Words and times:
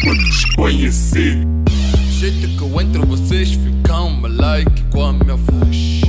pra 0.00 0.14
desconhecer. 0.14 1.38
Jeito 2.10 2.48
que 2.56 2.62
eu 2.62 2.80
entro, 2.80 3.06
vocês 3.06 3.52
ficam 3.52 4.08
uma 4.08 4.28
like 4.28 4.82
com 4.90 5.04
a 5.04 5.12
minha 5.12 5.36
voz. 5.36 6.00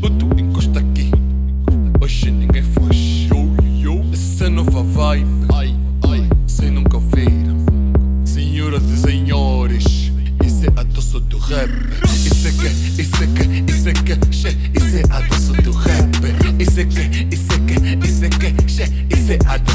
Puto, 0.00 0.28
encosta 0.38 0.80
aqui. 0.80 1.10
Hoje 2.00 2.30
ninguém 2.30 2.62
foge. 2.62 3.28
Essa 4.12 4.46
é 4.46 4.48
nova 4.48 4.82
vibe. 4.82 5.26
Ai, 5.52 5.74
ai, 6.08 6.28
sem 6.46 6.70
nunca 6.70 6.98
viram. 6.98 7.56
Senhoras 8.24 8.82
e 8.84 8.98
senhores, 8.98 10.12
isso 10.44 10.64
é 10.64 10.80
a 10.80 10.82
doce 10.84 11.18
do 11.20 11.38
rap. 11.38 11.70
Isso 12.04 12.46
é 12.46 12.52
que, 12.52 13.02
isso 13.02 13.22
é 13.22 13.26
que, 13.26 13.72
isso 13.72 13.88
é 13.88 13.92
que, 13.92 14.32
che, 14.32 14.48
isso 14.76 14.96
é 14.96 15.02
a 15.10 15.20
doce 15.22 15.52
do 15.62 15.72
rap. 15.72 16.08
Isso 16.58 16.80
é 16.80 16.84
que, 16.84 17.34
isso 17.34 17.52
é 17.52 17.58
que, 17.58 18.06
isso 18.06 18.24
é 18.24 18.28
que, 18.28 18.68
che, 18.68 18.84
isso 19.10 19.32
é 19.32 19.38
a 19.46 19.56
doce 19.56 19.67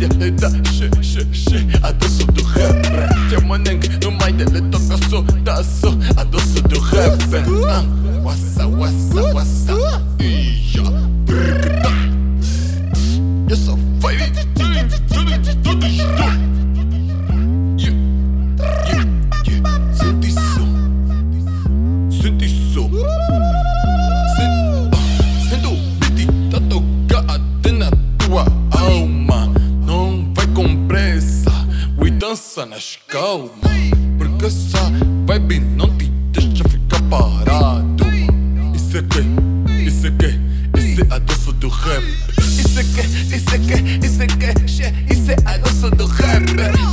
no 0.00 0.14
meia, 0.16 0.30
da, 0.32 0.50
che, 0.50 0.88
che, 0.88 1.28
che, 1.30 1.78
a 1.82 1.92
doce 1.92 2.24
do 2.32 2.42
rap. 2.54 3.30
Chamanem 3.30 3.80
no 4.02 4.10
meia, 4.10 4.44
le 4.50 4.60
toca 4.70 4.96
só, 5.08 5.22
da 5.42 5.62
só, 5.62 5.88
a 6.16 6.24
doce 6.24 6.60
do 6.62 6.80
rap. 6.90 7.20
Wassa, 8.22 8.66
wassa, 8.66 9.22
wassa. 9.32 10.00
Pressa, 31.20 31.52
we 31.98 32.10
dança 32.10 32.64
nas 32.64 32.98
calmas. 33.06 33.50
Porque 34.16 34.46
essa 34.46 34.90
vibe 35.26 35.60
não 35.60 35.88
te 35.96 36.06
deixa 36.32 36.64
ficar 36.68 37.02
parado. 37.08 38.04
Isso 38.74 38.96
é 38.96 39.02
que, 39.02 39.82
isso 39.82 40.06
é 40.06 40.10
que, 40.10 40.80
isso 40.80 41.00
é 41.02 41.14
a 41.14 41.18
doce 41.18 41.52
do 41.52 41.68
rap. 41.68 42.04
Isso 42.38 42.78
é 42.78 42.84
que, 42.84 43.00
isso 43.36 43.54
é 43.54 43.58
que, 43.58 44.06
isso 44.06 44.22
é 44.22 44.26
que, 44.26 44.68
che, 44.68 44.94
isso 45.10 45.30
é 45.30 45.36
a 45.44 45.58
doce 45.58 45.90
do 45.90 46.06
rap. 46.06 46.42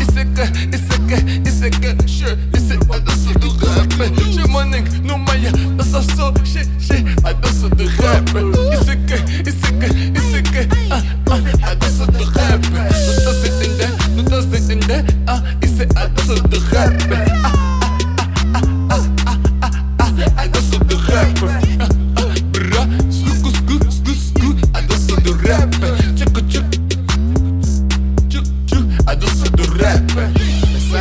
Isso 0.02 0.20
é 0.20 0.26
que, 0.26 0.76
isso 0.76 0.94
é 0.94 0.98
que, 1.08 1.50
isso 1.50 1.66
é 1.66 1.70
que, 1.70 2.08
che, 2.08 2.38
isso 2.58 2.74
é 2.74 2.96
a 2.96 3.00
doce 3.00 3.34
do 3.40 3.50
rap. 3.66 4.34
Chamanem 4.34 4.84
no 5.04 5.18
meia, 5.18 5.52
dança 5.78 6.02
só, 6.16 6.34
che, 6.44 6.66
che, 6.80 7.04
a 7.24 7.34
doce 7.34 7.70
do 7.70 7.86
rap. 7.88 8.30
Isso 8.74 8.92
é 8.92 8.96
que, 8.96 9.50
isso 9.50 9.66
é 9.66 9.72
que, 9.72 10.20
isso 10.20 10.36
é 10.36 10.42
que, 10.42 10.68
ah, 10.92 11.02
ah, 11.30 11.72
a 11.72 11.74
doce 11.76 11.87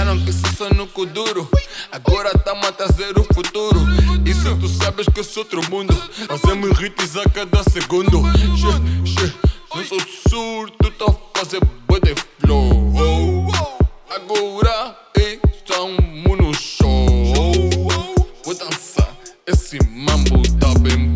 Pensaram 0.07 0.25
que 0.25 0.33
só 0.33 0.69
no 0.71 0.87
duro. 1.07 1.49
Agora 1.91 2.31
tamo 2.39 2.65
a 2.65 2.71
trazer 2.71 3.19
o 3.19 3.25
futuro. 3.35 3.81
Isso 4.25 4.57
tu 4.57 4.69
sabes 4.69 5.05
que 5.13 5.19
eu 5.19 5.25
sou 5.25 5.43
outro 5.43 5.69
mundo. 5.69 5.93
Fazemos 6.29 6.81
hits 6.81 7.17
a 7.17 7.29
cada 7.29 7.65
segundo. 7.65 8.23
Che, 8.33 9.17
che, 9.17 9.35
não 9.75 9.85
sou 9.85 9.99
surdo, 10.29 10.93
tô 10.97 11.07
a 11.07 11.39
fazer 11.39 11.61
boa 11.89 12.01
de 12.01 12.15
flow. 12.39 13.49
Agora 14.09 14.97
estamos 15.13 16.39
no 16.39 16.55
show. 16.55 16.93
Vou 18.45 18.55
dançar, 18.55 19.13
esse 19.45 19.77
mambo 19.89 20.41
tá 20.61 20.79
bem 20.79 21.16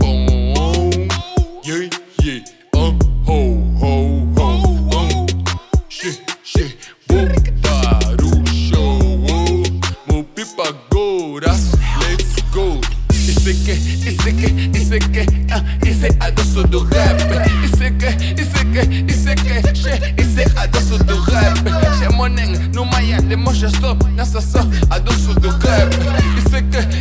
let's 12.60 12.84
go. 12.84 13.00
Isso 13.31 13.48
é 13.48 13.53
que, 13.53 13.72
isso 13.72 14.28
é 14.28 14.32
que, 14.32 14.78
isso 14.78 14.94
é 14.94 14.98
que, 14.98 15.21
ah, 15.53 15.65
isso 15.87 16.06
é 16.06 16.10
a 16.21 16.31
doce 16.31 16.62
do 16.69 16.82
rap. 16.84 17.21
Isso 17.65 17.82
é 17.82 17.91
que, 17.91 18.41
isso 18.41 18.56
é 18.56 18.65
que, 18.65 19.12
isso 19.12 19.28
é 19.28 19.34
que, 19.34 19.75
che, 19.75 20.15
isso 20.21 20.41
é 20.41 20.60
a 20.60 20.66
doce 20.66 20.99
do 21.04 21.20
rap. 21.22 21.59
Chamonem 21.99 22.53
no 22.75 22.84
maia, 22.87 23.20
demonstra 23.22 23.69
só, 23.69 23.97
nessa 24.15 24.41
só, 24.41 24.60
a 24.91 24.99
doce 24.99 25.34
do 25.41 25.49
rap. 25.50 25.91
Isso 26.38 26.56
é 26.56 26.62
que, 26.62 26.78
isso 26.78 26.87
é 26.87 26.87
que, 26.87 27.00